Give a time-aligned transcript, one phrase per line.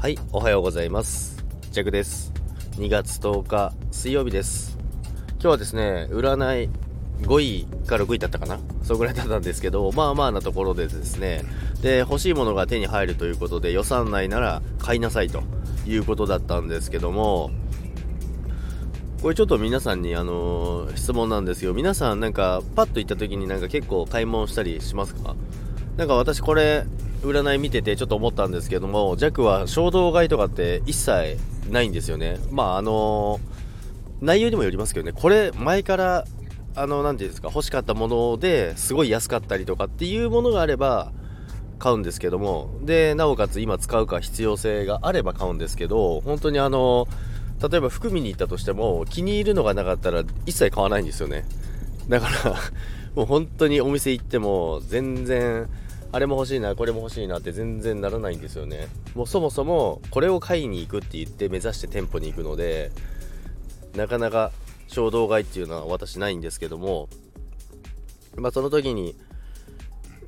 [0.00, 1.44] はい、おはようございます。
[1.72, 2.32] ジャクです。
[2.76, 4.78] 2月10日水曜日です。
[5.32, 6.70] 今日はですね、占い
[7.22, 8.60] 5位から6位だったかな？
[8.84, 11.42] それぐらいだったんですけど、まあまあなところでですね、
[11.82, 15.42] で、欲しいものが手に入るということで予算内なら買いなさいと
[15.84, 17.50] いうことだったんですけども、
[19.20, 21.74] これちょっと皆さんにあのー質問なんですよ。
[21.74, 25.34] 皆さんなんかパッと行った時になんか結構買い物したりしますか？
[25.98, 26.86] なんか私これ
[27.22, 31.36] 占い見ててちょっと思ったんですけども、弱は衝動買いとかって一切
[31.68, 32.38] ないんですよね。
[32.52, 33.40] まああの
[34.20, 36.24] 内容にもよりますけどね、これ前から
[36.76, 41.10] あの、なんていうんですか、欲しかったものですごい安かったりとかっていうものがあれば
[41.80, 47.08] 買うんですけども、で、なおかつ今使うか必要性があれば買うんですけど、本当にあの、
[47.60, 51.44] 例えば服見に行ったとしても気に入るのがなかったら一切買わないんですよね。
[52.08, 52.54] だから、
[53.16, 55.68] もう本当にお店行っても全然、
[56.10, 58.88] あれも欲しいな、これも欲しいなって全然ならないんですよね。
[59.14, 62.90] もうそもそもこれを買いに行くって言って目指して店舗に行くので、
[63.94, 64.52] なかなか
[64.86, 67.08] 衝動買いっていうのは私ないんですけども、
[68.36, 69.16] まあその時に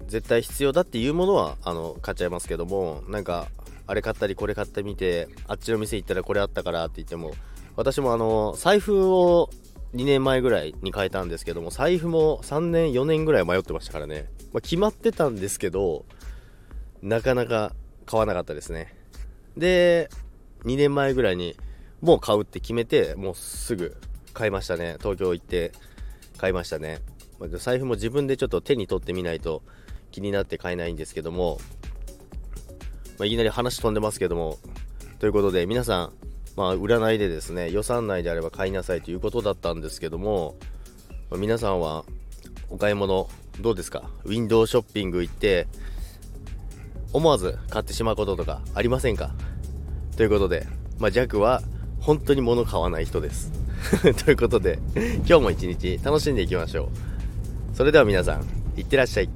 [0.07, 3.49] 絶対必要だっていうものはあの買っちゃいますけども、なんか
[3.87, 7.33] あれ買ったりこれ買ってみて、あっちの店行ったらこれあったからって言っても、
[7.77, 9.49] 私もあの財布を
[9.95, 16.05] 2年前ぐらいに変えたんですけども財布も3年4年ぐらい迷ってましたからね、まあ、決まってたんですけど
[17.03, 17.73] なかなか
[18.07, 18.95] 買わなかったですね。
[19.57, 20.11] で
[20.65, 21.57] 2年前ぐらいに
[22.01, 23.97] もう買うって決めてもうすぐ
[24.35, 24.97] 買いましたね。
[24.99, 25.73] 東京行って
[26.37, 26.99] 買いましたね。
[27.39, 29.63] まあ財布も自分でちょっと手に取ってみないと
[30.11, 31.59] 気になって買えないんですけども、
[33.19, 34.59] まあ、いきなり話飛んでますけども
[35.19, 36.13] ということで皆さん
[36.57, 40.57] まあ、占いでですね予算内であれば買いなさいということだったんですけども、
[41.31, 42.05] まあ皆さんは
[42.69, 43.29] お買い物
[43.61, 44.11] どうですか？
[44.25, 45.67] ウィンドウショッピング行って
[47.13, 49.33] 思わず買ってしまうこととかありませんか？
[50.17, 50.67] ということで、
[50.99, 51.63] まあ、ジャックは
[52.01, 53.53] 本当に物買わない人です。
[54.25, 54.79] ということで
[55.27, 56.91] 今日も一日楽しんでいきましょ
[57.73, 57.77] う。
[57.77, 58.45] それでは皆さん
[58.79, 59.31] いってらっしゃい。